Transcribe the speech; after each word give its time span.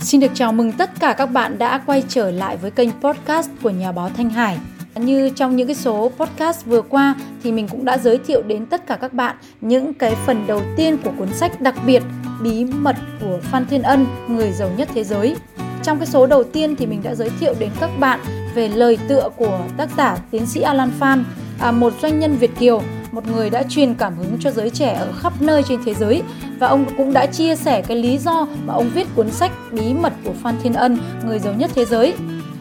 Xin 0.00 0.20
được 0.20 0.30
chào 0.34 0.52
mừng 0.52 0.72
tất 0.72 0.90
cả 1.00 1.12
các 1.12 1.26
bạn 1.26 1.58
đã 1.58 1.78
quay 1.86 2.02
trở 2.08 2.30
lại 2.30 2.56
với 2.56 2.70
kênh 2.70 2.90
podcast 3.00 3.50
của 3.62 3.70
nhà 3.70 3.92
báo 3.92 4.10
Thanh 4.16 4.30
Hải. 4.30 4.58
Như 4.94 5.30
trong 5.30 5.56
những 5.56 5.66
cái 5.66 5.76
số 5.76 6.10
podcast 6.18 6.66
vừa 6.66 6.82
qua 6.82 7.14
thì 7.42 7.52
mình 7.52 7.68
cũng 7.68 7.84
đã 7.84 7.98
giới 7.98 8.18
thiệu 8.18 8.42
đến 8.42 8.66
tất 8.66 8.86
cả 8.86 8.96
các 8.96 9.12
bạn 9.12 9.36
những 9.60 9.94
cái 9.94 10.14
phần 10.26 10.46
đầu 10.46 10.62
tiên 10.76 10.96
của 11.04 11.10
cuốn 11.18 11.34
sách 11.34 11.60
đặc 11.60 11.74
biệt 11.86 12.02
Bí 12.42 12.64
mật 12.64 12.96
của 13.20 13.38
Phan 13.42 13.66
Thiên 13.66 13.82
Ân, 13.82 14.06
người 14.28 14.52
giàu 14.52 14.70
nhất 14.76 14.88
thế 14.94 15.04
giới. 15.04 15.36
Trong 15.82 15.98
cái 15.98 16.06
số 16.06 16.26
đầu 16.26 16.44
tiên 16.44 16.76
thì 16.76 16.86
mình 16.86 17.02
đã 17.02 17.14
giới 17.14 17.30
thiệu 17.40 17.54
đến 17.58 17.70
các 17.80 17.90
bạn 18.00 18.20
về 18.54 18.68
lời 18.68 18.98
tựa 19.08 19.28
của 19.36 19.60
tác 19.76 19.88
giả 19.96 20.18
tiến 20.30 20.46
sĩ 20.46 20.60
Alan 20.60 20.90
Phan, 20.98 21.24
à, 21.60 21.70
một 21.70 21.92
doanh 22.02 22.18
nhân 22.18 22.36
Việt 22.36 22.50
kiều 22.58 22.82
một 23.12 23.28
người 23.28 23.50
đã 23.50 23.62
truyền 23.62 23.94
cảm 23.94 24.16
hứng 24.16 24.36
cho 24.40 24.50
giới 24.50 24.70
trẻ 24.70 24.94
ở 24.94 25.12
khắp 25.12 25.32
nơi 25.40 25.62
trên 25.68 25.80
thế 25.84 25.94
giới 25.94 26.22
và 26.58 26.66
ông 26.66 26.84
cũng 26.96 27.12
đã 27.12 27.26
chia 27.26 27.56
sẻ 27.56 27.82
cái 27.82 27.96
lý 27.96 28.18
do 28.18 28.46
mà 28.66 28.74
ông 28.74 28.90
viết 28.94 29.06
cuốn 29.14 29.30
sách 29.30 29.52
Bí 29.72 29.94
mật 29.94 30.12
của 30.24 30.32
Phan 30.42 30.54
Thiên 30.62 30.72
Ân, 30.72 30.98
người 31.26 31.38
giàu 31.38 31.54
nhất 31.54 31.70
thế 31.74 31.84
giới. 31.84 32.14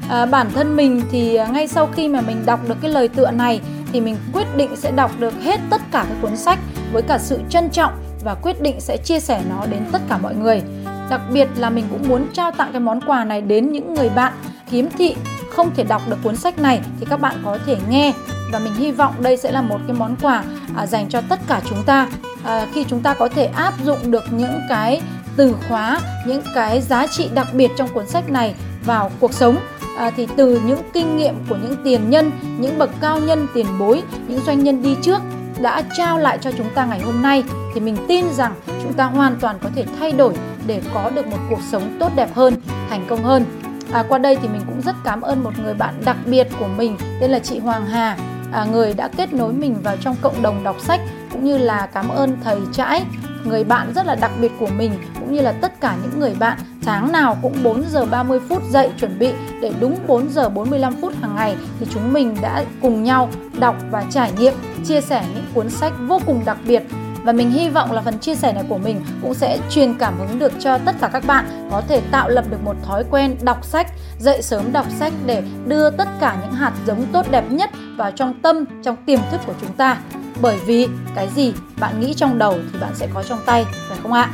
À, 0.10 0.26
bản 0.26 0.48
thân 0.56 0.76
mình 0.76 1.02
thì 1.12 1.36
à, 1.36 1.48
ngay 1.48 1.68
sau 1.68 1.88
khi 1.88 2.08
mà 2.08 2.22
mình 2.22 2.46
đọc 2.46 2.60
được 2.68 2.76
cái 2.82 2.92
lời 2.92 3.08
tựa 3.08 3.32
này 3.32 3.62
thì 3.94 4.02
mình 4.02 4.16
quyết 4.34 4.48
định 4.56 4.76
sẽ 4.76 4.92
đọc 4.92 5.12
được 5.20 5.34
hết 5.44 5.60
tất 5.70 5.82
cả 5.92 6.06
các 6.10 6.16
cuốn 6.22 6.38
sách 6.38 6.60
với 6.92 7.02
cả 7.02 7.18
sự 7.18 7.40
trân 7.50 7.70
trọng 7.70 7.94
và 8.24 8.36
quyết 8.36 8.62
định 8.62 8.82
sẽ 8.82 8.98
chia 8.98 9.20
sẻ 9.20 9.42
nó 9.50 9.66
đến 9.66 9.86
tất 9.92 10.02
cả 10.10 10.18
mọi 10.18 10.36
người. 10.36 10.62
Đặc 11.10 11.22
biệt 11.34 11.48
là 11.58 11.70
mình 11.70 11.86
cũng 11.92 12.08
muốn 12.08 12.26
trao 12.34 12.52
tặng 12.52 12.70
cái 12.72 12.80
món 12.80 13.02
quà 13.02 13.24
này 13.24 13.42
đến 13.42 13.72
những 13.72 13.94
người 13.94 14.10
bạn 14.10 14.34
khiếm 14.68 14.86
thị 14.98 15.16
không 15.50 15.72
thể 15.76 15.84
đọc 15.84 16.02
được 16.10 16.18
cuốn 16.24 16.36
sách 16.36 16.60
này 16.60 16.82
thì 17.00 17.06
các 17.10 17.20
bạn 17.22 17.36
có 17.46 17.58
thể 17.66 17.78
nghe 17.90 18.14
và 18.52 18.60
mình 18.60 18.74
hy 18.74 18.92
vọng 18.92 19.14
đây 19.22 19.38
sẽ 19.38 19.52
là 19.52 19.62
một 19.62 19.78
cái 19.88 19.96
món 19.98 20.16
quà 20.22 20.44
à, 20.76 20.86
dành 20.86 21.10
cho 21.10 21.22
tất 21.30 21.40
cả 21.48 21.62
chúng 21.70 21.84
ta. 21.84 22.08
À, 22.44 22.68
khi 22.74 22.84
chúng 22.84 23.02
ta 23.02 23.14
có 23.14 23.30
thể 23.30 23.46
áp 23.46 23.74
dụng 23.84 24.12
được 24.12 24.24
những 24.32 24.62
cái 24.70 25.02
từ 25.36 25.56
khóa 25.68 26.00
những 26.28 26.42
cái 26.56 26.82
giá 26.82 27.08
trị 27.08 27.30
đặc 27.34 27.48
biệt 27.54 27.72
trong 27.78 27.90
cuốn 27.94 28.08
sách 28.08 28.30
này 28.30 28.56
vào 28.86 29.12
cuộc 29.20 29.34
sống. 29.34 29.58
À, 29.98 30.12
thì 30.16 30.28
từ 30.38 30.62
những 30.66 30.80
kinh 30.94 31.18
nghiệm 31.18 31.36
của 31.50 31.56
những 31.64 31.76
tiền 31.84 32.10
nhân 32.10 32.32
những 32.60 32.78
bậc 32.78 32.90
cao 33.02 33.20
nhân 33.20 33.48
tiền 33.54 33.66
bối 33.80 34.04
những 34.28 34.40
doanh 34.46 34.64
nhân 34.64 34.84
đi 34.84 34.96
trước 35.02 35.22
đã 35.62 35.84
trao 35.98 36.18
lại 36.18 36.38
cho 36.42 36.52
chúng 36.58 36.70
ta 36.76 36.86
ngày 36.86 37.00
hôm 37.00 37.22
nay 37.22 37.44
thì 37.74 37.80
mình 37.80 37.98
tin 38.08 38.26
rằng 38.34 38.54
chúng 38.84 38.94
ta 38.94 39.06
hoàn 39.06 39.36
toàn 39.40 39.60
có 39.64 39.70
thể 39.76 39.86
thay 40.00 40.12
đổi 40.12 40.34
để 40.68 40.82
có 40.94 41.10
được 41.10 41.28
một 41.28 41.38
cuộc 41.50 41.60
sống 41.72 41.98
tốt 42.00 42.12
đẹp 42.16 42.36
hơn 42.36 42.54
thành 42.90 43.06
công 43.10 43.24
hơn. 43.24 43.46
À, 43.92 44.04
qua 44.10 44.18
đây 44.18 44.36
thì 44.42 44.48
mình 44.48 44.62
cũng 44.68 44.82
rất 44.82 44.96
cảm 45.04 45.22
ơn 45.22 45.44
một 45.44 45.52
người 45.64 45.74
bạn 45.74 45.94
đặc 46.06 46.18
biệt 46.26 46.48
của 46.60 46.68
mình 46.68 46.98
tên 47.22 47.32
là 47.32 47.40
chị 47.40 47.60
Hoàng 47.60 47.86
Hà 47.86 48.18
à, 48.52 48.66
người 48.66 48.94
đã 48.94 49.10
kết 49.18 49.34
nối 49.34 49.54
mình 49.54 49.76
vào 49.84 49.98
trong 50.02 50.16
cộng 50.22 50.42
đồng 50.42 50.64
đọc 50.64 50.76
sách 50.80 51.02
cũng 51.32 51.44
như 51.44 51.58
là 51.58 51.90
cảm 51.94 52.10
ơn 52.10 52.38
thầy 52.44 52.60
Trãi 52.74 53.06
người 53.44 53.64
bạn 53.64 53.94
rất 53.96 54.06
là 54.06 54.16
đặc 54.16 54.32
biệt 54.42 54.52
của 54.60 54.70
mình 54.78 54.92
cũng 55.20 55.34
như 55.34 55.42
là 55.42 55.52
tất 55.52 55.82
cả 55.82 55.98
những 56.04 56.20
người 56.20 56.36
bạn 56.40 56.58
sáng 56.82 57.12
nào 57.12 57.38
cũng 57.42 57.64
4 57.64 57.84
giờ 57.90 58.06
30 58.06 58.40
phút 58.50 58.64
dậy 58.70 58.90
chuẩn 59.00 59.20
bị 59.20 59.32
để 59.62 59.72
đúng 59.80 59.98
4 60.08 60.30
giờ 60.30 60.50
45 60.50 60.96
phút 61.02 61.14
hàng 61.22 61.36
ngày 61.36 61.56
thì 61.80 61.86
chúng 61.94 62.14
mình 62.14 62.36
đã 62.42 62.64
cùng 62.82 63.04
nhau 63.04 63.30
đọc 63.60 63.76
và 63.92 64.06
trải 64.12 64.32
nghiệm 64.40 64.54
chia 64.86 65.02
sẻ 65.02 65.26
những 65.36 65.46
cuốn 65.54 65.70
sách 65.70 65.94
vô 66.08 66.20
cùng 66.26 66.42
đặc 66.46 66.58
biệt. 66.68 66.84
Và 67.24 67.32
mình 67.32 67.52
hy 67.52 67.70
vọng 67.70 67.92
là 67.92 68.02
phần 68.02 68.20
chia 68.20 68.36
sẻ 68.36 68.54
này 68.54 68.64
của 68.70 68.78
mình 68.78 69.02
cũng 69.22 69.34
sẽ 69.34 69.60
truyền 69.70 69.94
cảm 69.94 70.18
hứng 70.20 70.40
được 70.40 70.52
cho 70.60 70.78
tất 70.78 70.96
cả 71.02 71.10
các 71.14 71.26
bạn 71.26 71.68
có 71.72 71.82
thể 71.88 72.02
tạo 72.12 72.30
lập 72.30 72.46
được 72.50 72.64
một 72.64 72.76
thói 72.84 73.04
quen 73.12 73.36
đọc 73.42 73.66
sách, 73.66 73.88
dậy 74.20 74.42
sớm 74.42 74.72
đọc 74.72 74.86
sách 75.00 75.14
để 75.26 75.44
đưa 75.68 75.90
tất 75.90 76.08
cả 76.20 76.38
những 76.42 76.54
hạt 76.54 76.74
giống 76.88 77.06
tốt 77.14 77.26
đẹp 77.32 77.52
nhất 77.52 77.70
vào 77.98 78.12
trong 78.12 78.42
tâm, 78.42 78.66
trong 78.84 78.96
tiềm 79.06 79.20
thức 79.32 79.42
của 79.46 79.54
chúng 79.62 79.74
ta. 79.74 79.98
Bởi 80.42 80.60
vì 80.66 80.88
cái 81.16 81.30
gì 81.36 81.54
bạn 81.80 82.00
nghĩ 82.00 82.14
trong 82.14 82.38
đầu 82.38 82.56
thì 82.74 82.80
bạn 82.80 82.96
sẽ 82.96 83.08
có 83.14 83.24
trong 83.24 83.40
tay, 83.46 83.66
phải 83.90 83.98
không 84.04 84.14
ạ? 84.14 84.30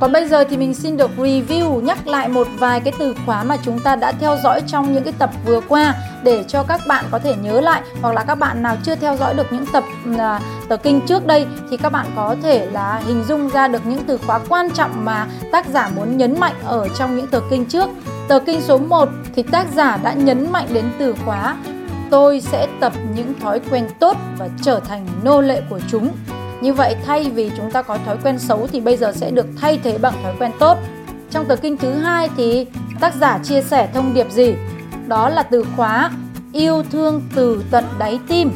Còn 0.00 0.12
bây 0.12 0.28
giờ 0.28 0.44
thì 0.44 0.56
mình 0.56 0.74
xin 0.74 0.96
được 0.96 1.10
review 1.16 1.80
nhắc 1.80 2.06
lại 2.06 2.28
một 2.28 2.46
vài 2.58 2.80
cái 2.80 2.92
từ 2.98 3.14
khóa 3.26 3.44
mà 3.44 3.56
chúng 3.62 3.78
ta 3.78 3.96
đã 3.96 4.12
theo 4.12 4.36
dõi 4.42 4.62
trong 4.66 4.94
những 4.94 5.04
cái 5.04 5.12
tập 5.18 5.30
vừa 5.44 5.60
qua 5.60 5.94
để 6.22 6.44
cho 6.48 6.62
các 6.62 6.80
bạn 6.88 7.04
có 7.10 7.18
thể 7.18 7.34
nhớ 7.36 7.60
lại 7.60 7.82
hoặc 8.02 8.14
là 8.14 8.24
các 8.24 8.34
bạn 8.34 8.62
nào 8.62 8.76
chưa 8.82 8.94
theo 8.94 9.16
dõi 9.16 9.34
được 9.34 9.52
những 9.52 9.66
tập 9.72 9.84
à, 10.18 10.40
tờ 10.68 10.76
kinh 10.76 11.00
trước 11.06 11.26
đây 11.26 11.46
thì 11.70 11.76
các 11.76 11.92
bạn 11.92 12.06
có 12.16 12.36
thể 12.42 12.66
là 12.66 13.02
hình 13.06 13.24
dung 13.28 13.48
ra 13.48 13.68
được 13.68 13.86
những 13.86 14.04
từ 14.06 14.18
khóa 14.26 14.40
quan 14.48 14.70
trọng 14.70 15.04
mà 15.04 15.26
tác 15.52 15.66
giả 15.66 15.90
muốn 15.96 16.16
nhấn 16.16 16.40
mạnh 16.40 16.54
ở 16.64 16.88
trong 16.98 17.16
những 17.16 17.26
tờ 17.26 17.40
kinh 17.50 17.64
trước. 17.64 17.88
Tờ 18.28 18.40
kinh 18.40 18.60
số 18.60 18.78
1 18.78 19.08
thì 19.34 19.42
tác 19.42 19.66
giả 19.74 19.96
đã 20.02 20.12
nhấn 20.12 20.52
mạnh 20.52 20.68
đến 20.72 20.84
từ 20.98 21.14
khóa, 21.24 21.56
tôi 22.10 22.40
sẽ 22.40 22.68
tập 22.80 22.92
những 23.14 23.34
thói 23.40 23.60
quen 23.70 23.88
tốt 23.98 24.16
và 24.38 24.48
trở 24.62 24.80
thành 24.80 25.06
nô 25.22 25.40
lệ 25.40 25.62
của 25.70 25.80
chúng 25.90 26.08
như 26.60 26.72
vậy, 26.72 26.96
thay 27.06 27.30
vì 27.34 27.50
chúng 27.56 27.70
ta 27.70 27.82
có 27.82 27.98
thói 28.06 28.16
quen 28.24 28.38
xấu 28.38 28.66
thì 28.72 28.80
bây 28.80 28.96
giờ 28.96 29.12
sẽ 29.12 29.30
được 29.30 29.46
thay 29.60 29.80
thế 29.84 29.98
bằng 29.98 30.14
thói 30.22 30.34
quen 30.38 30.50
tốt. 30.58 30.78
Trong 31.30 31.44
tờ 31.44 31.56
kinh 31.56 31.76
thứ 31.76 31.92
hai 31.92 32.28
thì 32.36 32.66
tác 33.00 33.14
giả 33.14 33.38
chia 33.42 33.62
sẻ 33.62 33.88
thông 33.94 34.14
điệp 34.14 34.30
gì? 34.30 34.54
Đó 35.06 35.28
là 35.28 35.42
từ 35.42 35.64
khóa, 35.76 36.10
yêu 36.52 36.82
thương 36.92 37.22
từ 37.34 37.64
tận 37.70 37.84
đáy 37.98 38.18
tim. 38.28 38.50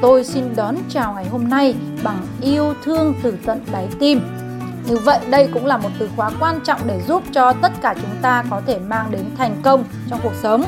Tôi 0.00 0.24
xin 0.24 0.44
đón 0.56 0.76
chào 0.88 1.14
ngày 1.14 1.26
hôm 1.28 1.48
nay 1.48 1.74
bằng 2.02 2.18
yêu 2.40 2.74
thương 2.84 3.14
từ 3.22 3.34
tận 3.46 3.60
đáy 3.72 3.88
tim. 3.98 4.20
Như 4.86 4.96
vậy, 4.96 5.18
đây 5.30 5.48
cũng 5.54 5.66
là 5.66 5.76
một 5.76 5.88
từ 5.98 6.08
khóa 6.16 6.30
quan 6.40 6.60
trọng 6.64 6.80
để 6.86 7.00
giúp 7.08 7.22
cho 7.32 7.52
tất 7.52 7.72
cả 7.82 7.94
chúng 7.94 8.16
ta 8.22 8.44
có 8.50 8.60
thể 8.66 8.78
mang 8.78 9.10
đến 9.10 9.24
thành 9.38 9.56
công 9.62 9.84
trong 10.10 10.20
cuộc 10.22 10.34
sống. 10.42 10.64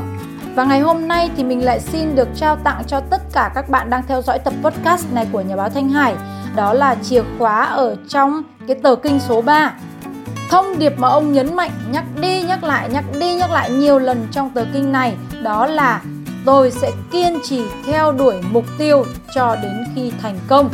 Và 0.54 0.64
ngày 0.64 0.80
hôm 0.80 1.08
nay 1.08 1.30
thì 1.36 1.44
mình 1.44 1.64
lại 1.64 1.80
xin 1.80 2.14
được 2.14 2.28
trao 2.36 2.56
tặng 2.56 2.82
cho 2.86 3.00
tất 3.00 3.22
cả 3.32 3.50
các 3.54 3.68
bạn 3.68 3.90
đang 3.90 4.02
theo 4.08 4.22
dõi 4.22 4.38
tập 4.38 4.54
podcast 4.62 5.12
này 5.12 5.26
của 5.32 5.40
nhà 5.40 5.56
báo 5.56 5.68
Thanh 5.68 5.88
Hải. 5.88 6.14
Đó 6.56 6.72
là 6.72 6.94
chìa 7.02 7.22
khóa 7.38 7.64
ở 7.64 7.96
trong 8.08 8.42
cái 8.66 8.76
tờ 8.82 8.96
kinh 8.96 9.20
số 9.20 9.42
3 9.42 9.72
thông 10.50 10.78
điệp 10.78 10.98
mà 10.98 11.08
ông 11.08 11.32
nhấn 11.32 11.56
mạnh, 11.56 11.70
nhắc 11.90 12.04
đi, 12.20 12.42
nhắc 12.42 12.64
lại, 12.64 12.88
nhắc 12.92 13.04
đi, 13.20 13.34
nhắc 13.34 13.50
lại 13.50 13.70
nhiều 13.70 13.98
lần 13.98 14.26
trong 14.32 14.50
tờ 14.50 14.64
kinh 14.72 14.92
này, 14.92 15.16
đó 15.42 15.66
là 15.66 16.00
tôi 16.44 16.70
sẽ 16.70 16.90
kiên 17.10 17.38
trì 17.44 17.62
theo 17.86 18.12
đuổi 18.12 18.36
mục 18.50 18.64
tiêu 18.78 19.04
cho 19.34 19.56
đến 19.62 19.84
khi 19.94 20.12
thành 20.22 20.38
công 20.48 20.70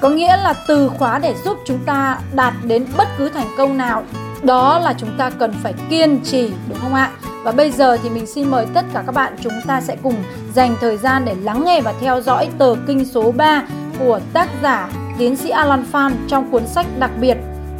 có 0.00 0.08
nghĩa 0.08 0.36
là 0.36 0.54
từ 0.68 0.88
khóa 0.88 1.18
để 1.18 1.34
giúp 1.44 1.56
chúng 1.66 1.78
ta 1.86 2.18
đạt 2.34 2.54
đến 2.64 2.86
bất 2.96 3.08
cứ 3.18 3.28
thành 3.28 3.48
công 3.58 3.76
nào 3.76 4.02
đó 4.42 4.78
là 4.78 4.94
chúng 4.98 5.10
ta 5.18 5.30
cần 5.30 5.52
phải 5.62 5.74
kiên 5.90 6.20
trì 6.24 6.50
đúng 6.68 6.78
không 6.82 6.94
ạ 6.94 7.10
và 7.42 7.52
bây 7.52 7.70
giờ 7.70 7.96
thì 7.96 8.10
mình 8.10 8.26
xin 8.26 8.50
mời 8.50 8.66
tất 8.74 8.84
cả 8.92 9.02
các 9.06 9.12
bạn 9.12 9.36
chúng 9.40 9.60
ta 9.66 9.80
sẽ 9.80 9.96
cùng 10.02 10.14
dành 10.54 10.76
thời 10.80 10.96
gian 10.96 11.24
để 11.24 11.34
lắng 11.34 11.64
nghe 11.64 11.80
và 11.80 11.94
theo 12.00 12.20
dõi 12.20 12.48
tờ 12.58 12.74
kinh 12.86 13.04
số 13.04 13.32
3 13.32 13.62
của 13.98 14.20
tác 14.32 14.48
giả 14.62 14.88
tiến 15.18 15.36
sĩ 15.36 15.48
Alan 15.48 15.84
Phan 15.84 16.16
trong 16.28 16.50
cuốn 16.50 16.66
sách 16.66 16.86
đặc 16.98 17.10
biệt 17.20 17.36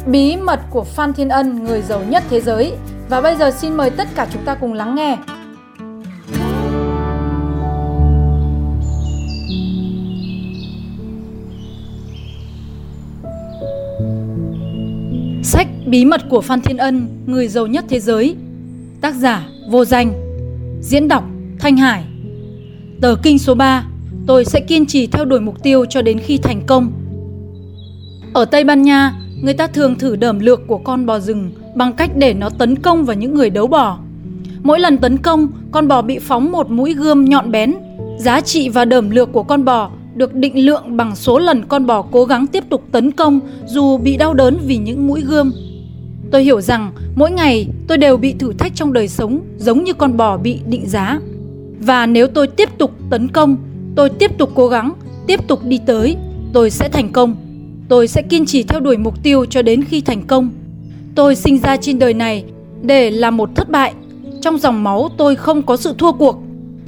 Bí 0.07 0.37
mật 0.37 0.59
của 0.69 0.83
Phan 0.83 1.13
Thiên 1.13 1.29
Ân, 1.29 1.63
người 1.63 1.81
giàu 1.81 2.01
nhất 2.09 2.23
thế 2.29 2.41
giới. 2.41 2.73
Và 3.09 3.21
bây 3.21 3.35
giờ 3.35 3.51
xin 3.51 3.77
mời 3.77 3.89
tất 3.89 4.07
cả 4.15 4.27
chúng 4.33 4.45
ta 4.45 4.55
cùng 4.55 4.73
lắng 4.73 4.95
nghe. 4.95 5.17
Sách 15.57 15.67
Bí 15.85 16.05
mật 16.05 16.21
của 16.29 16.41
Phan 16.41 16.61
Thiên 16.61 16.77
Ân, 16.77 17.07
người 17.25 17.47
giàu 17.47 17.67
nhất 17.67 17.85
thế 17.89 17.99
giới. 17.99 18.35
Tác 19.01 19.15
giả 19.15 19.47
Vô 19.69 19.85
Danh. 19.85 20.13
Diễn 20.81 21.07
đọc 21.07 21.23
Thanh 21.59 21.77
Hải. 21.77 22.03
Tờ 23.01 23.15
kinh 23.23 23.39
số 23.39 23.55
3 23.55 23.85
tôi 24.27 24.45
sẽ 24.45 24.59
kiên 24.59 24.85
trì 24.85 25.07
theo 25.07 25.25
đuổi 25.25 25.39
mục 25.39 25.63
tiêu 25.63 25.85
cho 25.85 26.01
đến 26.01 26.19
khi 26.19 26.37
thành 26.37 26.61
công. 26.67 26.91
Ở 28.33 28.45
Tây 28.45 28.63
Ban 28.63 28.81
Nha, 28.81 29.13
người 29.41 29.53
ta 29.53 29.67
thường 29.67 29.95
thử 29.95 30.15
đờm 30.15 30.39
lược 30.39 30.67
của 30.67 30.77
con 30.77 31.05
bò 31.05 31.19
rừng 31.19 31.51
bằng 31.75 31.93
cách 31.93 32.11
để 32.15 32.33
nó 32.33 32.49
tấn 32.49 32.75
công 32.75 33.05
vào 33.05 33.15
những 33.15 33.33
người 33.33 33.49
đấu 33.49 33.67
bò. 33.67 33.99
Mỗi 34.63 34.79
lần 34.79 34.97
tấn 34.97 35.17
công, 35.17 35.47
con 35.71 35.87
bò 35.87 36.01
bị 36.01 36.19
phóng 36.19 36.51
một 36.51 36.69
mũi 36.69 36.93
gươm 36.93 37.25
nhọn 37.25 37.51
bén. 37.51 37.73
Giá 38.19 38.41
trị 38.41 38.69
và 38.69 38.85
đờm 38.85 39.09
lược 39.09 39.33
của 39.33 39.43
con 39.43 39.65
bò 39.65 39.91
được 40.17 40.33
định 40.35 40.65
lượng 40.65 40.97
bằng 40.97 41.15
số 41.15 41.39
lần 41.39 41.63
con 41.67 41.85
bò 41.85 42.01
cố 42.01 42.25
gắng 42.25 42.47
tiếp 42.47 42.63
tục 42.69 42.83
tấn 42.91 43.11
công 43.11 43.39
dù 43.65 43.97
bị 43.97 44.17
đau 44.17 44.33
đớn 44.33 44.57
vì 44.65 44.77
những 44.77 45.07
mũi 45.07 45.21
gươm. 45.21 45.51
Tôi 46.31 46.43
hiểu 46.43 46.61
rằng 46.61 46.91
mỗi 47.15 47.31
ngày 47.31 47.67
tôi 47.87 47.97
đều 47.97 48.17
bị 48.17 48.33
thử 48.33 48.53
thách 48.53 48.75
trong 48.75 48.93
đời 48.93 49.07
sống 49.07 49.39
giống 49.57 49.83
như 49.83 49.93
con 49.93 50.17
bò 50.17 50.37
bị 50.37 50.59
định 50.65 50.85
giá. 50.85 51.19
Và 51.79 52.05
nếu 52.05 52.27
tôi 52.27 52.47
tiếp 52.47 52.69
tục 52.77 52.91
tấn 53.09 53.27
công 53.27 53.57
tôi 53.95 54.09
tiếp 54.09 54.37
tục 54.37 54.51
cố 54.55 54.67
gắng, 54.67 54.93
tiếp 55.27 55.47
tục 55.47 55.59
đi 55.63 55.79
tới, 55.85 56.15
tôi 56.53 56.69
sẽ 56.69 56.89
thành 56.89 57.11
công. 57.11 57.35
Tôi 57.89 58.07
sẽ 58.07 58.21
kiên 58.21 58.45
trì 58.45 58.63
theo 58.63 58.79
đuổi 58.79 58.97
mục 58.97 59.23
tiêu 59.23 59.45
cho 59.45 59.61
đến 59.61 59.83
khi 59.83 60.01
thành 60.01 60.21
công. 60.27 60.49
Tôi 61.15 61.35
sinh 61.35 61.57
ra 61.57 61.77
trên 61.77 61.99
đời 61.99 62.13
này 62.13 62.43
để 62.81 63.11
là 63.11 63.31
một 63.31 63.49
thất 63.55 63.69
bại. 63.69 63.93
Trong 64.41 64.57
dòng 64.57 64.83
máu 64.83 65.09
tôi 65.17 65.35
không 65.35 65.61
có 65.61 65.77
sự 65.77 65.93
thua 65.97 66.11
cuộc. 66.11 66.43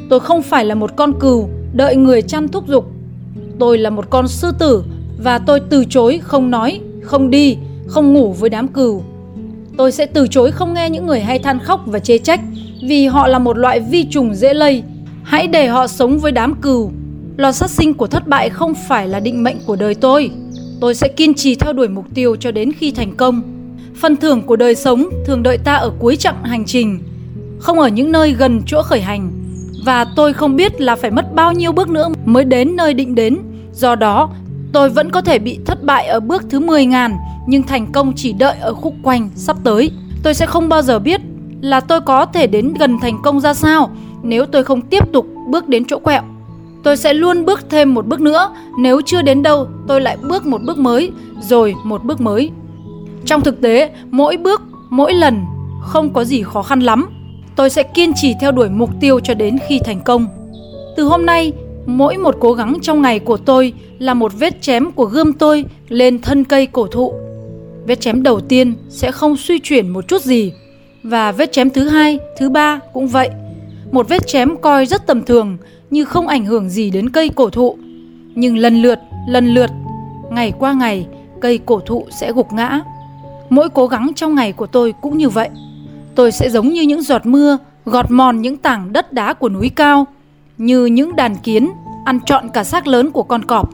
Tôi 0.10 0.20
không 0.20 0.42
phải 0.42 0.66
là 0.66 0.76
một 0.76 0.96
con 0.96 1.14
cừu 1.20 1.50
đợi 1.74 1.96
người 1.96 2.22
chăn 2.22 2.48
thúc 2.48 2.68
giục. 2.68 2.86
Tôi 3.60 3.78
là 3.78 3.90
một 3.90 4.10
con 4.10 4.28
sư 4.28 4.52
tử 4.60 4.84
và 5.18 5.40
tôi 5.40 5.60
từ 5.60 5.86
chối 5.86 6.20
không 6.24 6.52
nói, 6.52 6.80
không 7.02 7.30
đi, 7.30 7.58
không 7.88 8.14
ngủ 8.14 8.34
với 8.34 8.50
đám 8.50 8.68
cừu. 8.68 9.04
Tôi 9.78 9.92
sẽ 9.92 10.06
từ 10.06 10.28
chối 10.28 10.52
không 10.52 10.74
nghe 10.74 10.90
những 10.90 11.08
người 11.08 11.20
hay 11.20 11.40
than 11.40 11.60
khóc 11.60 11.82
và 11.86 12.00
chê 12.00 12.18
trách 12.18 12.42
vì 12.88 13.06
họ 13.06 13.28
là 13.28 13.40
một 13.40 13.58
loại 13.58 13.80
vi 13.80 14.04
trùng 14.04 14.36
dễ 14.36 14.54
lây. 14.54 14.84
Hãy 15.24 15.48
để 15.48 15.68
họ 15.68 15.88
sống 15.88 16.20
với 16.20 16.32
đám 16.32 16.56
cừu 16.62 16.92
Lò 17.40 17.52
sát 17.52 17.70
sinh 17.70 17.94
của 17.94 18.08
thất 18.08 18.28
bại 18.28 18.50
không 18.50 18.74
phải 18.88 19.08
là 19.08 19.20
định 19.20 19.44
mệnh 19.44 19.58
của 19.66 19.76
đời 19.76 19.96
tôi. 19.96 20.32
Tôi 20.82 20.96
sẽ 20.96 21.08
kiên 21.08 21.34
trì 21.34 21.56
theo 21.56 21.74
đuổi 21.74 21.88
mục 21.88 22.06
tiêu 22.14 22.36
cho 22.36 22.52
đến 22.52 22.72
khi 22.72 22.92
thành 22.92 23.16
công. 23.16 23.42
phần 23.96 24.18
thưởng 24.18 24.42
của 24.42 24.56
đời 24.56 24.76
sống 24.76 25.10
thường 25.26 25.44
đợi 25.44 25.58
ta 25.58 25.76
ở 25.76 25.92
cuối 26.00 26.16
chặng 26.16 26.44
hành 26.44 26.66
trình, 26.66 27.00
không 27.60 27.80
ở 27.80 27.88
những 27.88 28.12
nơi 28.12 28.34
gần 28.34 28.62
chỗ 28.66 28.82
khởi 28.82 29.02
hành. 29.02 29.32
Và 29.86 30.06
tôi 30.16 30.34
không 30.34 30.56
biết 30.56 30.82
là 30.82 30.96
phải 30.96 31.12
mất 31.12 31.36
bao 31.36 31.54
nhiêu 31.54 31.72
bước 31.72 31.90
nữa 31.90 32.10
mới 32.26 32.46
đến 32.46 32.76
nơi 32.76 32.94
định 32.94 33.16
đến. 33.16 33.38
Do 33.80 33.96
đó, 33.96 34.30
tôi 34.74 34.90
vẫn 34.90 35.12
có 35.12 35.22
thể 35.22 35.40
bị 35.40 35.60
thất 35.66 35.84
bại 35.84 36.08
ở 36.08 36.20
bước 36.20 36.44
thứ 36.50 36.60
10 36.60 36.86
ngàn, 36.86 37.18
nhưng 37.48 37.64
thành 37.64 37.92
công 37.92 38.14
chỉ 38.16 38.34
đợi 38.34 38.56
ở 38.62 38.74
khúc 38.74 38.94
quanh 39.04 39.30
sắp 39.36 39.58
tới. 39.64 39.92
Tôi 40.24 40.34
sẽ 40.34 40.46
không 40.46 40.70
bao 40.70 40.82
giờ 40.82 41.00
biết 41.00 41.22
là 41.62 41.80
tôi 41.80 42.02
có 42.02 42.26
thể 42.26 42.48
đến 42.48 42.74
gần 42.80 43.00
thành 43.02 43.22
công 43.24 43.40
ra 43.40 43.54
sao 43.54 43.90
nếu 44.24 44.46
tôi 44.46 44.64
không 44.64 44.82
tiếp 44.82 45.12
tục 45.14 45.28
bước 45.48 45.68
đến 45.68 45.86
chỗ 45.86 46.00
quẹo. 46.00 46.22
Tôi 46.84 46.98
sẽ 46.98 47.14
luôn 47.14 47.46
bước 47.46 47.70
thêm 47.70 47.94
một 47.94 48.06
bước 48.06 48.22
nữa, 48.22 48.56
nếu 48.80 49.02
chưa 49.06 49.22
đến 49.22 49.44
đâu 49.44 49.68
tôi 49.88 50.02
lại 50.02 50.18
bước 50.30 50.46
một 50.46 50.62
bước 50.62 50.78
mới, 50.78 51.12
rồi 51.42 51.76
một 51.84 52.04
bước 52.04 52.22
mới. 52.22 52.52
Trong 53.26 53.42
thực 53.42 53.62
tế, 53.62 53.92
mỗi 54.10 54.38
bước, 54.38 54.62
mỗi 54.90 55.14
lần 55.14 55.46
không 55.82 56.14
có 56.14 56.24
gì 56.24 56.44
khó 56.44 56.62
khăn 56.62 56.80
lắm. 56.80 57.10
Tôi 57.56 57.70
sẽ 57.70 57.84
kiên 57.84 58.12
trì 58.16 58.34
theo 58.42 58.52
đuổi 58.52 58.70
mục 58.70 58.90
tiêu 59.00 59.20
cho 59.20 59.34
đến 59.34 59.58
khi 59.68 59.80
thành 59.86 60.02
công. 60.02 60.28
Từ 60.98 61.04
hôm 61.04 61.26
nay, 61.26 61.54
mỗi 61.86 62.18
một 62.18 62.36
cố 62.40 62.54
gắng 62.54 62.78
trong 62.82 63.02
ngày 63.02 63.20
của 63.20 63.38
tôi 63.38 63.74
là 64.00 64.14
một 64.14 64.32
vết 64.40 64.62
chém 64.62 64.92
của 64.92 65.06
gươm 65.06 65.34
tôi 65.34 65.66
lên 65.88 66.22
thân 66.22 66.44
cây 66.44 66.66
cổ 66.66 66.88
thụ. 66.88 67.14
Vết 67.88 68.02
chém 68.02 68.24
đầu 68.24 68.40
tiên 68.40 68.74
sẽ 68.90 69.12
không 69.12 69.38
suy 69.38 69.60
chuyển 69.60 69.90
một 69.90 70.08
chút 70.08 70.22
gì 70.22 70.54
và 71.04 71.32
vết 71.32 71.52
chém 71.52 71.70
thứ 71.70 71.88
hai, 71.90 72.20
thứ 72.38 72.50
ba 72.50 72.80
cũng 72.94 73.08
vậy. 73.08 73.30
Một 73.92 74.10
vết 74.10 74.28
chém 74.28 74.58
coi 74.58 74.86
rất 74.86 75.08
tầm 75.08 75.24
thường 75.24 75.58
như 75.90 76.06
không 76.06 76.28
ảnh 76.28 76.46
hưởng 76.46 76.70
gì 76.70 76.90
đến 76.90 77.10
cây 77.10 77.30
cổ 77.30 77.50
thụ. 77.50 77.78
Nhưng 78.36 78.58
lần 78.58 78.82
lượt, 78.82 79.00
lần 79.28 79.48
lượt, 79.48 79.70
ngày 80.32 80.52
qua 80.60 80.74
ngày, 80.74 81.08
cây 81.42 81.60
cổ 81.66 81.80
thụ 81.80 82.06
sẽ 82.20 82.32
gục 82.32 82.54
ngã. 82.54 82.82
Mỗi 83.50 83.70
cố 83.70 83.88
gắng 83.88 84.12
trong 84.16 84.36
ngày 84.36 84.52
của 84.52 84.68
tôi 84.68 84.94
cũng 85.02 85.18
như 85.18 85.30
vậy. 85.30 85.50
Tôi 86.16 86.32
sẽ 86.32 86.50
giống 86.50 86.70
như 86.70 86.82
những 86.82 87.02
giọt 87.02 87.26
mưa 87.26 87.58
gọt 87.86 88.12
mòn 88.12 88.42
những 88.42 88.58
tảng 88.58 88.94
đất 88.94 89.14
đá 89.14 89.34
của 89.34 89.50
núi 89.50 89.70
cao, 89.76 90.08
như 90.60 90.86
những 90.86 91.16
đàn 91.16 91.36
kiến 91.36 91.70
ăn 92.06 92.20
trọn 92.26 92.50
cả 92.50 92.64
xác 92.64 92.88
lớn 92.88 93.12
của 93.12 93.24
con 93.24 93.46
cọp, 93.46 93.70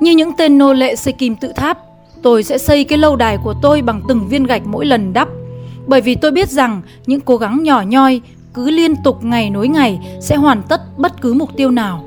như 0.00 0.10
những 0.10 0.32
tên 0.32 0.58
nô 0.58 0.72
lệ 0.72 0.96
xây 0.96 1.12
kim 1.12 1.36
tự 1.36 1.52
tháp. 1.56 1.78
Tôi 2.22 2.42
sẽ 2.42 2.58
xây 2.58 2.84
cái 2.84 2.98
lâu 2.98 3.16
đài 3.16 3.38
của 3.44 3.54
tôi 3.62 3.82
bằng 3.82 4.02
từng 4.08 4.28
viên 4.28 4.44
gạch 4.44 4.62
mỗi 4.66 4.86
lần 4.86 5.12
đắp, 5.12 5.28
bởi 5.86 6.00
vì 6.00 6.14
tôi 6.14 6.30
biết 6.30 6.48
rằng 6.48 6.82
những 7.06 7.20
cố 7.20 7.36
gắng 7.36 7.62
nhỏ 7.62 7.82
nhoi 7.82 8.20
cứ 8.54 8.70
liên 8.70 8.94
tục 9.04 9.24
ngày 9.24 9.50
nối 9.50 9.68
ngày 9.68 10.00
sẽ 10.20 10.36
hoàn 10.36 10.62
tất 10.68 10.80
bất 10.98 11.20
cứ 11.20 11.34
mục 11.34 11.56
tiêu 11.56 11.70
nào. 11.70 12.04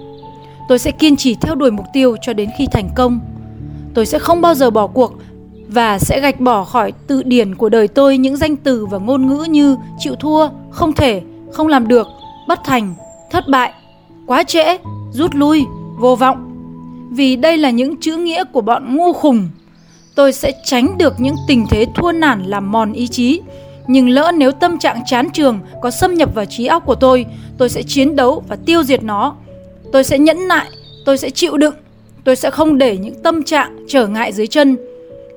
Tôi 0.70 0.80
sẽ 0.80 0.92
kiên 0.92 1.16
trì 1.16 1.36
theo 1.36 1.56
đuổi 1.56 1.72
mục 1.72 1.86
tiêu 1.94 2.16
cho 2.22 2.34
đến 2.34 2.50
khi 2.58 2.68
thành 2.72 2.90
công. 2.96 3.20
Tôi 3.94 4.06
sẽ 4.06 4.20
không 4.20 4.42
bao 4.42 4.56
giờ 4.56 4.70
bỏ 4.70 4.88
cuộc 4.88 5.14
và 5.68 6.00
sẽ 6.00 6.20
gạch 6.20 6.40
bỏ 6.40 6.64
khỏi 6.64 6.94
tự 7.08 7.24
điển 7.24 7.56
của 7.56 7.70
đời 7.70 7.88
tôi 7.88 8.18
những 8.18 8.38
danh 8.38 8.56
từ 8.56 8.86
và 8.86 8.98
ngôn 8.98 9.28
ngữ 9.28 9.46
như 9.50 9.78
chịu 10.00 10.16
thua, 10.16 10.50
không 10.70 10.94
thể, 10.94 11.22
không 11.52 11.68
làm 11.68 11.88
được, 11.88 12.08
bất 12.48 12.60
thành, 12.66 12.96
thất 13.32 13.48
bại, 13.48 13.74
quá 14.28 14.44
trễ, 14.44 14.78
rút 15.12 15.36
lui, 15.36 15.64
vô 16.00 16.16
vọng. 16.16 16.50
Vì 17.12 17.36
đây 17.36 17.58
là 17.58 17.70
những 17.70 17.98
chữ 17.98 18.18
nghĩa 18.18 18.44
của 18.44 18.62
bọn 18.62 18.96
ngu 18.96 19.14
khùng. 19.14 19.50
Tôi 20.16 20.34
sẽ 20.34 20.52
tránh 20.66 20.98
được 20.98 21.14
những 21.20 21.36
tình 21.48 21.66
thế 21.70 21.86
thua 21.96 22.12
nản 22.12 22.44
làm 22.44 22.72
mòn 22.72 22.94
ý 22.94 23.08
chí 23.08 23.42
nhưng 23.88 24.10
lỡ 24.10 24.32
nếu 24.36 24.52
tâm 24.52 24.78
trạng 24.78 25.02
chán 25.06 25.30
trường 25.34 25.60
có 25.82 25.92
xâm 25.92 26.14
nhập 26.14 26.36
vào 26.36 26.46
trí 26.46 26.66
óc 26.66 26.84
của 26.86 26.96
tôi, 26.96 27.26
tôi 27.58 27.70
sẽ 27.70 27.84
chiến 27.84 28.16
đấu 28.16 28.44
và 28.48 28.58
tiêu 28.66 28.84
diệt 28.84 29.04
nó. 29.04 29.36
Tôi 29.92 30.04
sẽ 30.04 30.20
nhẫn 30.20 30.48
nại, 30.48 30.68
tôi 31.06 31.18
sẽ 31.18 31.30
chịu 31.30 31.58
đựng, 31.58 31.74
tôi 32.24 32.36
sẽ 32.36 32.52
không 32.52 32.78
để 32.78 32.98
những 32.98 33.24
tâm 33.24 33.44
trạng 33.44 33.86
trở 33.88 34.08
ngại 34.08 34.34
dưới 34.34 34.48
chân. 34.48 34.78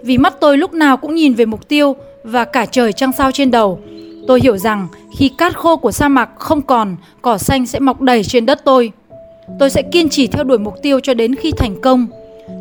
Vì 0.04 0.18
mắt 0.18 0.34
tôi 0.40 0.58
lúc 0.58 0.74
nào 0.74 0.96
cũng 0.96 1.14
nhìn 1.14 1.34
về 1.34 1.44
mục 1.44 1.68
tiêu 1.68 1.96
và 2.24 2.44
cả 2.44 2.66
trời 2.66 2.92
trăng 2.92 3.12
sao 3.18 3.32
trên 3.32 3.50
đầu. 3.50 3.80
Tôi 4.26 4.40
hiểu 4.40 4.56
rằng 4.56 4.88
khi 5.16 5.28
cát 5.28 5.56
khô 5.56 5.76
của 5.76 5.92
sa 5.92 6.08
mạc 6.08 6.30
không 6.38 6.62
còn, 6.62 6.96
cỏ 7.22 7.38
xanh 7.38 7.66
sẽ 7.66 7.78
mọc 7.78 8.00
đầy 8.00 8.24
trên 8.24 8.46
đất 8.46 8.64
tôi. 8.64 8.92
Tôi 9.58 9.70
sẽ 9.70 9.82
kiên 9.82 10.08
trì 10.08 10.26
theo 10.26 10.44
đuổi 10.44 10.58
mục 10.58 10.74
tiêu 10.82 11.00
cho 11.00 11.14
đến 11.14 11.34
khi 11.34 11.52
thành 11.52 11.80
công. 11.80 12.06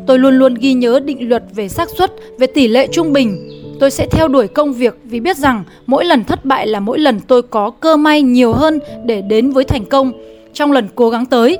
Tôi 0.06 0.18
luôn 0.18 0.38
luôn 0.38 0.54
ghi 0.54 0.74
nhớ 0.74 1.00
định 1.00 1.28
luật 1.28 1.42
về 1.54 1.68
xác 1.68 1.88
suất, 1.98 2.12
về 2.38 2.46
tỷ 2.46 2.68
lệ 2.68 2.88
trung 2.92 3.12
bình 3.12 3.56
Tôi 3.80 3.90
sẽ 3.90 4.06
theo 4.06 4.28
đuổi 4.28 4.48
công 4.48 4.72
việc 4.72 4.98
vì 5.04 5.20
biết 5.20 5.36
rằng 5.36 5.64
mỗi 5.86 6.04
lần 6.04 6.24
thất 6.24 6.44
bại 6.44 6.66
là 6.66 6.80
mỗi 6.80 6.98
lần 6.98 7.20
tôi 7.20 7.42
có 7.42 7.70
cơ 7.70 7.96
may 7.96 8.22
nhiều 8.22 8.52
hơn 8.52 8.78
để 9.04 9.22
đến 9.22 9.50
với 9.50 9.64
thành 9.64 9.84
công 9.84 10.12
trong 10.52 10.72
lần 10.72 10.88
cố 10.94 11.10
gắng 11.10 11.26
tới. 11.26 11.58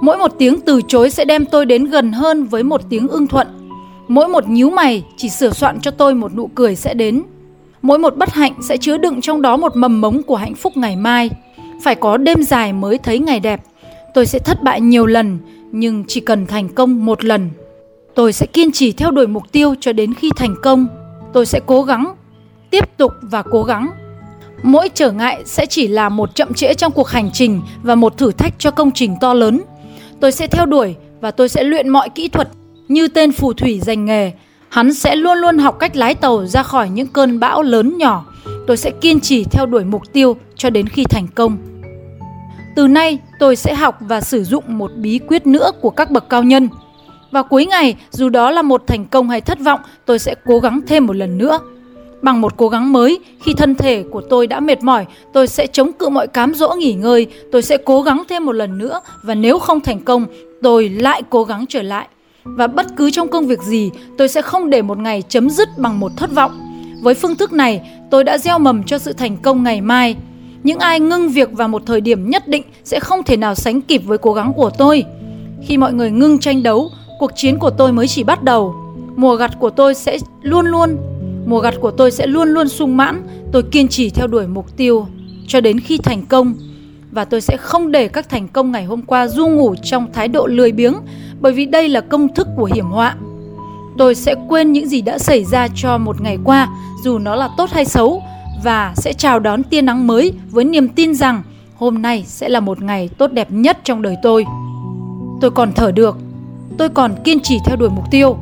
Mỗi 0.00 0.18
một 0.18 0.32
tiếng 0.38 0.60
từ 0.60 0.80
chối 0.88 1.10
sẽ 1.10 1.24
đem 1.24 1.46
tôi 1.46 1.66
đến 1.66 1.84
gần 1.84 2.12
hơn 2.12 2.44
với 2.44 2.62
một 2.62 2.80
tiếng 2.90 3.08
ưng 3.08 3.26
thuận. 3.26 3.46
Mỗi 4.08 4.28
một 4.28 4.48
nhíu 4.48 4.70
mày 4.70 5.04
chỉ 5.16 5.28
sửa 5.28 5.50
soạn 5.50 5.80
cho 5.80 5.90
tôi 5.90 6.14
một 6.14 6.34
nụ 6.34 6.46
cười 6.54 6.76
sẽ 6.76 6.94
đến. 6.94 7.22
Mỗi 7.86 7.98
một 7.98 8.16
bất 8.16 8.32
hạnh 8.32 8.52
sẽ 8.62 8.76
chứa 8.76 8.96
đựng 8.96 9.20
trong 9.20 9.42
đó 9.42 9.56
một 9.56 9.76
mầm 9.76 10.00
mống 10.00 10.22
của 10.22 10.36
hạnh 10.36 10.54
phúc 10.54 10.76
ngày 10.76 10.96
mai. 10.96 11.30
Phải 11.82 11.94
có 11.94 12.16
đêm 12.16 12.42
dài 12.42 12.72
mới 12.72 12.98
thấy 12.98 13.18
ngày 13.18 13.40
đẹp. 13.40 13.60
Tôi 14.14 14.26
sẽ 14.26 14.38
thất 14.38 14.62
bại 14.62 14.80
nhiều 14.80 15.06
lần, 15.06 15.38
nhưng 15.72 16.04
chỉ 16.08 16.20
cần 16.20 16.46
thành 16.46 16.68
công 16.68 17.06
một 17.06 17.24
lần. 17.24 17.50
Tôi 18.14 18.32
sẽ 18.32 18.46
kiên 18.46 18.72
trì 18.72 18.92
theo 18.92 19.10
đuổi 19.10 19.26
mục 19.26 19.52
tiêu 19.52 19.74
cho 19.80 19.92
đến 19.92 20.14
khi 20.14 20.30
thành 20.36 20.54
công 20.62 20.86
tôi 21.32 21.46
sẽ 21.46 21.60
cố 21.66 21.82
gắng 21.82 22.14
tiếp 22.70 22.96
tục 22.96 23.12
và 23.22 23.42
cố 23.42 23.62
gắng 23.62 23.90
mỗi 24.62 24.88
trở 24.94 25.12
ngại 25.12 25.42
sẽ 25.44 25.66
chỉ 25.66 25.88
là 25.88 26.08
một 26.08 26.34
chậm 26.34 26.54
trễ 26.54 26.74
trong 26.74 26.92
cuộc 26.92 27.08
hành 27.08 27.30
trình 27.32 27.60
và 27.82 27.94
một 27.94 28.18
thử 28.18 28.32
thách 28.32 28.54
cho 28.58 28.70
công 28.70 28.90
trình 28.92 29.16
to 29.20 29.34
lớn 29.34 29.60
tôi 30.20 30.32
sẽ 30.32 30.46
theo 30.46 30.66
đuổi 30.66 30.94
và 31.20 31.30
tôi 31.30 31.48
sẽ 31.48 31.64
luyện 31.64 31.88
mọi 31.88 32.08
kỹ 32.08 32.28
thuật 32.28 32.48
như 32.88 33.08
tên 33.08 33.32
phù 33.32 33.52
thủy 33.52 33.80
dành 33.82 34.04
nghề 34.04 34.32
hắn 34.68 34.94
sẽ 34.94 35.16
luôn 35.16 35.38
luôn 35.38 35.58
học 35.58 35.78
cách 35.78 35.96
lái 35.96 36.14
tàu 36.14 36.46
ra 36.46 36.62
khỏi 36.62 36.88
những 36.88 37.06
cơn 37.06 37.40
bão 37.40 37.62
lớn 37.62 37.98
nhỏ 37.98 38.24
tôi 38.66 38.76
sẽ 38.76 38.90
kiên 38.90 39.20
trì 39.20 39.44
theo 39.44 39.66
đuổi 39.66 39.84
mục 39.84 40.02
tiêu 40.12 40.36
cho 40.56 40.70
đến 40.70 40.86
khi 40.86 41.04
thành 41.04 41.26
công 41.34 41.58
từ 42.76 42.88
nay 42.88 43.18
tôi 43.38 43.56
sẽ 43.56 43.74
học 43.74 43.98
và 44.00 44.20
sử 44.20 44.44
dụng 44.44 44.64
một 44.68 44.90
bí 44.96 45.20
quyết 45.28 45.46
nữa 45.46 45.70
của 45.80 45.90
các 45.90 46.10
bậc 46.10 46.28
cao 46.28 46.42
nhân 46.42 46.68
và 47.30 47.42
cuối 47.42 47.66
ngày, 47.66 47.96
dù 48.10 48.28
đó 48.28 48.50
là 48.50 48.62
một 48.62 48.86
thành 48.86 49.06
công 49.06 49.30
hay 49.30 49.40
thất 49.40 49.60
vọng, 49.60 49.80
tôi 50.04 50.18
sẽ 50.18 50.34
cố 50.44 50.58
gắng 50.58 50.80
thêm 50.86 51.06
một 51.06 51.16
lần 51.16 51.38
nữa. 51.38 51.58
Bằng 52.22 52.40
một 52.40 52.56
cố 52.56 52.68
gắng 52.68 52.92
mới, 52.92 53.18
khi 53.42 53.54
thân 53.54 53.74
thể 53.74 54.04
của 54.10 54.20
tôi 54.20 54.46
đã 54.46 54.60
mệt 54.60 54.82
mỏi, 54.82 55.06
tôi 55.32 55.46
sẽ 55.46 55.66
chống 55.66 55.92
cự 55.92 56.08
mọi 56.08 56.26
cám 56.26 56.54
dỗ 56.54 56.74
nghỉ 56.74 56.92
ngơi, 56.92 57.26
tôi 57.52 57.62
sẽ 57.62 57.76
cố 57.76 58.02
gắng 58.02 58.22
thêm 58.28 58.44
một 58.44 58.52
lần 58.52 58.78
nữa 58.78 59.00
và 59.22 59.34
nếu 59.34 59.58
không 59.58 59.80
thành 59.80 60.00
công, 60.00 60.26
tôi 60.62 60.88
lại 60.88 61.22
cố 61.30 61.44
gắng 61.44 61.64
trở 61.68 61.82
lại. 61.82 62.08
Và 62.46 62.66
bất 62.66 62.86
cứ 62.96 63.10
trong 63.10 63.28
công 63.28 63.46
việc 63.46 63.62
gì, 63.62 63.90
tôi 64.18 64.28
sẽ 64.28 64.42
không 64.42 64.70
để 64.70 64.82
một 64.82 64.98
ngày 64.98 65.22
chấm 65.28 65.50
dứt 65.50 65.68
bằng 65.78 66.00
một 66.00 66.12
thất 66.16 66.30
vọng. 66.34 66.60
Với 67.02 67.14
phương 67.14 67.36
thức 67.36 67.52
này, 67.52 67.90
tôi 68.10 68.24
đã 68.24 68.38
gieo 68.38 68.58
mầm 68.58 68.82
cho 68.82 68.98
sự 68.98 69.12
thành 69.12 69.36
công 69.36 69.62
ngày 69.62 69.80
mai. 69.80 70.16
Những 70.62 70.78
ai 70.78 71.00
ngưng 71.00 71.28
việc 71.28 71.52
vào 71.52 71.68
một 71.68 71.82
thời 71.86 72.00
điểm 72.00 72.30
nhất 72.30 72.48
định 72.48 72.62
sẽ 72.84 73.00
không 73.00 73.22
thể 73.22 73.36
nào 73.36 73.54
sánh 73.54 73.80
kịp 73.80 74.02
với 74.04 74.18
cố 74.18 74.32
gắng 74.32 74.52
của 74.56 74.70
tôi. 74.78 75.04
Khi 75.66 75.76
mọi 75.76 75.92
người 75.92 76.10
ngưng 76.10 76.38
tranh 76.38 76.62
đấu, 76.62 76.90
Cuộc 77.18 77.30
chiến 77.36 77.58
của 77.58 77.70
tôi 77.70 77.92
mới 77.92 78.08
chỉ 78.08 78.24
bắt 78.24 78.42
đầu. 78.42 78.74
Mùa 79.16 79.36
gặt 79.36 79.50
của 79.58 79.70
tôi 79.70 79.94
sẽ 79.94 80.18
luôn 80.42 80.66
luôn 80.66 80.96
mùa 81.46 81.60
gặt 81.60 81.74
của 81.80 81.90
tôi 81.90 82.10
sẽ 82.10 82.26
luôn 82.26 82.48
luôn 82.48 82.68
sung 82.68 82.96
mãn. 82.96 83.22
Tôi 83.52 83.62
kiên 83.62 83.88
trì 83.88 84.10
theo 84.10 84.26
đuổi 84.26 84.46
mục 84.46 84.76
tiêu 84.76 85.06
cho 85.48 85.60
đến 85.60 85.80
khi 85.80 85.98
thành 85.98 86.26
công 86.26 86.54
và 87.10 87.24
tôi 87.24 87.40
sẽ 87.40 87.56
không 87.56 87.92
để 87.92 88.08
các 88.08 88.28
thành 88.28 88.48
công 88.48 88.72
ngày 88.72 88.84
hôm 88.84 89.02
qua 89.02 89.28
du 89.28 89.46
ngủ 89.46 89.74
trong 89.82 90.12
thái 90.12 90.28
độ 90.28 90.46
lười 90.46 90.72
biếng 90.72 90.94
bởi 91.40 91.52
vì 91.52 91.66
đây 91.66 91.88
là 91.88 92.00
công 92.00 92.34
thức 92.34 92.48
của 92.56 92.70
hiểm 92.74 92.86
họa. 92.86 93.16
Tôi 93.98 94.14
sẽ 94.14 94.34
quên 94.48 94.72
những 94.72 94.88
gì 94.88 95.00
đã 95.00 95.18
xảy 95.18 95.44
ra 95.44 95.68
cho 95.74 95.98
một 95.98 96.20
ngày 96.20 96.38
qua 96.44 96.68
dù 97.04 97.18
nó 97.18 97.36
là 97.36 97.48
tốt 97.56 97.70
hay 97.72 97.84
xấu 97.84 98.22
và 98.64 98.92
sẽ 98.96 99.12
chào 99.12 99.40
đón 99.40 99.62
tia 99.62 99.82
nắng 99.82 100.06
mới 100.06 100.32
với 100.50 100.64
niềm 100.64 100.88
tin 100.88 101.14
rằng 101.14 101.42
hôm 101.76 102.02
nay 102.02 102.24
sẽ 102.26 102.48
là 102.48 102.60
một 102.60 102.82
ngày 102.82 103.08
tốt 103.18 103.32
đẹp 103.32 103.48
nhất 103.50 103.78
trong 103.84 104.02
đời 104.02 104.16
tôi. 104.22 104.44
Tôi 105.40 105.50
còn 105.50 105.72
thở 105.72 105.92
được 105.92 106.16
tôi 106.78 106.88
còn 106.88 107.14
kiên 107.24 107.40
trì 107.40 107.58
theo 107.64 107.76
đuổi 107.76 107.90
mục 107.90 108.04
tiêu. 108.10 108.36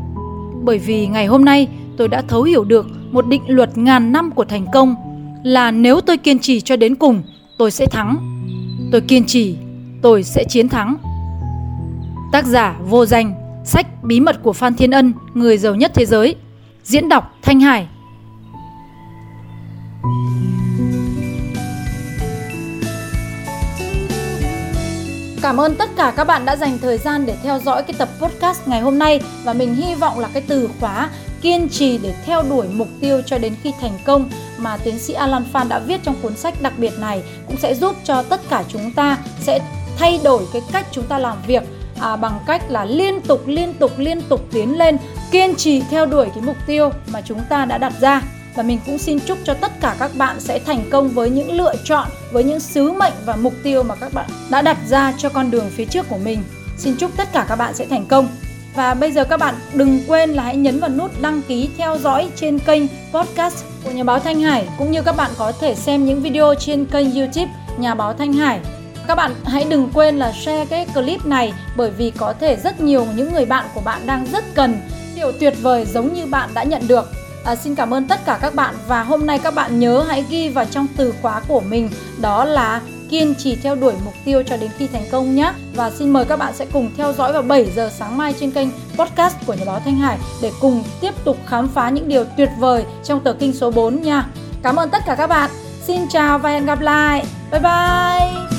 Bởi 0.62 0.78
vì 0.78 1.06
ngày 1.06 1.26
hôm 1.26 1.44
nay 1.44 1.68
tôi 1.96 2.08
đã 2.08 2.22
thấu 2.28 2.42
hiểu 2.42 2.64
được 2.64 2.86
một 3.10 3.26
định 3.26 3.42
luật 3.46 3.78
ngàn 3.78 4.12
năm 4.12 4.30
của 4.30 4.44
thành 4.44 4.66
công 4.72 4.94
là 5.44 5.70
nếu 5.70 6.00
tôi 6.00 6.16
kiên 6.16 6.38
trì 6.38 6.60
cho 6.60 6.76
đến 6.76 6.94
cùng, 6.94 7.22
tôi 7.58 7.70
sẽ 7.70 7.86
thắng. 7.86 8.16
Tôi 8.92 9.00
kiên 9.00 9.24
trì, 9.24 9.56
tôi 10.02 10.22
sẽ 10.22 10.44
chiến 10.48 10.68
thắng. 10.68 10.96
Tác 12.35 12.47
giả 12.47 12.76
vô 12.81 13.07
danh, 13.07 13.35
sách 13.64 13.87
Bí 14.03 14.21
mật 14.21 14.37
của 14.43 14.53
Phan 14.53 14.75
Thiên 14.75 14.91
Ân, 14.91 15.12
người 15.35 15.59
giàu 15.59 15.75
nhất 15.75 15.91
thế 15.95 16.07
giới. 16.07 16.37
Diễn 16.85 17.09
đọc 17.09 17.35
Thanh 17.43 17.61
Hải 17.61 17.87
Cảm 25.43 25.61
ơn 25.61 25.75
tất 25.75 25.91
cả 25.97 26.12
các 26.17 26.25
bạn 26.25 26.45
đã 26.45 26.57
dành 26.57 26.79
thời 26.79 26.99
gian 26.99 27.26
để 27.26 27.37
theo 27.43 27.59
dõi 27.59 27.83
cái 27.83 27.95
tập 27.99 28.09
podcast 28.21 28.69
ngày 28.69 28.81
hôm 28.81 28.99
nay 28.99 29.21
và 29.45 29.53
mình 29.53 29.75
hy 29.75 29.95
vọng 29.95 30.19
là 30.19 30.29
cái 30.33 30.43
từ 30.49 30.69
khóa 30.81 31.11
kiên 31.43 31.69
trì 31.69 31.99
để 31.99 32.14
theo 32.26 32.43
đuổi 32.43 32.67
mục 32.73 32.88
tiêu 33.00 33.23
cho 33.26 33.38
đến 33.38 33.55
khi 33.62 33.73
thành 33.81 33.99
công 34.05 34.31
mà 34.59 34.76
tiến 34.76 34.99
sĩ 34.99 35.12
Alan 35.12 35.45
Phan 35.53 35.69
đã 35.69 35.79
viết 35.79 36.00
trong 36.03 36.14
cuốn 36.23 36.37
sách 36.37 36.62
đặc 36.62 36.73
biệt 36.79 36.93
này 36.99 37.23
cũng 37.47 37.57
sẽ 37.57 37.75
giúp 37.75 37.97
cho 38.05 38.23
tất 38.23 38.41
cả 38.49 38.64
chúng 38.69 38.93
ta 38.93 39.19
sẽ 39.41 39.61
thay 39.99 40.21
đổi 40.25 40.43
cái 40.53 40.62
cách 40.73 40.87
chúng 40.93 41.05
ta 41.05 41.19
làm 41.19 41.37
việc 41.47 41.62
à, 42.04 42.16
bằng 42.16 42.38
cách 42.46 42.62
là 42.68 42.84
liên 42.84 43.20
tục 43.20 43.42
liên 43.46 43.75
tục 43.75 43.92
liên 43.99 44.20
tục 44.28 44.40
tiến 44.52 44.78
lên 44.78 44.96
kiên 45.30 45.54
trì 45.54 45.82
theo 45.90 46.06
đuổi 46.06 46.28
cái 46.34 46.42
mục 46.42 46.56
tiêu 46.66 46.90
mà 47.12 47.20
chúng 47.20 47.40
ta 47.49 47.64
đã 47.64 47.78
đặt 47.78 47.92
ra 48.00 48.23
và 48.54 48.62
mình 48.62 48.78
cũng 48.87 48.99
xin 48.99 49.18
chúc 49.20 49.38
cho 49.44 49.54
tất 49.54 49.73
cả 49.80 49.96
các 49.99 50.11
bạn 50.16 50.40
sẽ 50.40 50.58
thành 50.58 50.84
công 50.90 51.08
với 51.08 51.30
những 51.30 51.52
lựa 51.52 51.75
chọn, 51.84 52.08
với 52.32 52.44
những 52.44 52.61
sứ 52.61 52.92
mệnh 52.92 53.12
và 53.25 53.37
mục 53.37 53.54
tiêu 53.62 53.82
mà 53.82 53.94
các 53.94 54.14
bạn 54.14 54.30
đã 54.50 54.62
đặt 54.62 54.78
ra 54.88 55.12
cho 55.18 55.28
con 55.28 55.50
đường 55.50 55.70
phía 55.70 55.84
trước 55.84 56.06
của 56.08 56.18
mình. 56.18 56.42
Xin 56.78 56.96
chúc 56.96 57.11
tất 57.16 57.32
cả 57.32 57.46
các 57.49 57.56
bạn 57.56 57.75
sẽ 57.75 57.87
thành 57.87 58.06
công. 58.06 58.28
Và 58.75 58.94
bây 58.94 59.12
giờ 59.12 59.25
các 59.25 59.37
bạn 59.37 59.54
đừng 59.75 60.00
quên 60.08 60.30
là 60.30 60.42
hãy 60.42 60.56
nhấn 60.56 60.80
vào 60.80 60.90
nút 60.90 61.11
đăng 61.23 61.42
ký 61.42 61.68
theo 61.78 61.99
dõi 61.99 62.30
trên 62.37 62.58
kênh 62.58 62.82
podcast 63.12 63.64
của 63.84 63.90
Nhà 63.90 64.04
báo 64.04 64.18
Thanh 64.18 64.40
Hải 64.40 64.68
cũng 64.78 64.90
như 64.90 65.02
các 65.02 65.16
bạn 65.16 65.30
có 65.38 65.52
thể 65.61 65.75
xem 65.75 66.04
những 66.04 66.23
video 66.23 66.54
trên 66.54 66.84
kênh 66.84 67.14
YouTube 67.14 67.52
Nhà 67.78 67.94
báo 67.94 68.14
Thanh 68.14 68.32
Hải. 68.32 68.61
Các 69.08 69.14
bạn 69.14 69.34
hãy 69.44 69.66
đừng 69.68 69.90
quên 69.94 70.18
là 70.18 70.32
share 70.32 70.64
cái 70.64 70.87
clip 70.94 71.26
này 71.26 71.54
bởi 71.76 71.90
vì 71.90 72.11
có 72.11 72.34
thể 72.40 72.56
rất 72.56 72.80
nhiều 72.80 73.06
những 73.16 73.32
người 73.32 73.44
bạn 73.44 73.66
của 73.75 73.80
bạn 73.80 74.06
đang 74.06 74.26
rất 74.32 74.44
cần 74.54 74.80
điều 75.16 75.32
tuyệt 75.32 75.54
vời 75.62 75.84
giống 75.84 76.14
như 76.14 76.26
bạn 76.26 76.50
đã 76.54 76.62
nhận 76.62 76.88
được. 76.88 77.11
À, 77.44 77.56
xin 77.56 77.75
cảm 77.75 77.94
ơn 77.94 78.08
tất 78.08 78.20
cả 78.25 78.38
các 78.42 78.54
bạn 78.54 78.75
và 78.87 79.02
hôm 79.02 79.26
nay 79.26 79.38
các 79.38 79.54
bạn 79.54 79.80
nhớ 79.80 80.04
hãy 80.08 80.25
ghi 80.28 80.49
vào 80.49 80.64
trong 80.64 80.87
từ 80.96 81.14
khóa 81.23 81.40
của 81.49 81.61
mình 81.61 81.90
đó 82.20 82.44
là 82.44 82.80
kiên 83.11 83.34
trì 83.34 83.56
theo 83.56 83.75
đuổi 83.75 83.94
mục 84.04 84.14
tiêu 84.25 84.42
cho 84.46 84.56
đến 84.56 84.70
khi 84.78 84.87
thành 84.87 85.04
công 85.11 85.34
nhé. 85.34 85.52
Và 85.75 85.90
xin 85.90 86.11
mời 86.11 86.25
các 86.25 86.37
bạn 86.37 86.54
sẽ 86.54 86.66
cùng 86.73 86.90
theo 86.96 87.12
dõi 87.12 87.32
vào 87.32 87.42
7 87.42 87.70
giờ 87.76 87.90
sáng 87.99 88.16
mai 88.16 88.34
trên 88.40 88.50
kênh 88.50 88.68
podcast 88.96 89.37
của 89.46 89.54
Nhà 89.54 89.64
báo 89.66 89.80
Thanh 89.84 89.96
Hải 89.96 90.18
để 90.42 90.52
cùng 90.61 90.84
tiếp 91.00 91.14
tục 91.25 91.37
khám 91.46 91.68
phá 91.68 91.90
những 91.90 92.08
điều 92.08 92.25
tuyệt 92.37 92.50
vời 92.58 92.84
trong 93.04 93.20
tờ 93.20 93.32
kinh 93.32 93.52
số 93.52 93.70
4 93.70 94.02
nha. 94.02 94.26
Cảm 94.62 94.76
ơn 94.76 94.90
tất 94.90 95.02
cả 95.06 95.14
các 95.14 95.26
bạn. 95.26 95.50
Xin 95.87 96.00
chào 96.08 96.38
và 96.38 96.50
hẹn 96.50 96.66
gặp 96.66 96.80
lại. 96.80 97.25
Bye 97.50 97.61
bye. 97.61 98.53